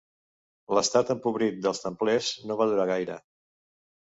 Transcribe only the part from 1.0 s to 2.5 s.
empobrit dels templers